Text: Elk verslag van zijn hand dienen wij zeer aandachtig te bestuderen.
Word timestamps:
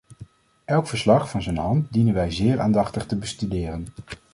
Elk 0.65 0.87
verslag 0.87 1.29
van 1.29 1.41
zijn 1.41 1.57
hand 1.57 1.93
dienen 1.93 2.13
wij 2.13 2.31
zeer 2.31 2.59
aandachtig 2.59 3.05
te 3.05 3.17
bestuderen. 3.17 3.87